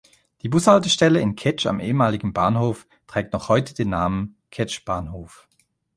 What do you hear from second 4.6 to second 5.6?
Bahnhof".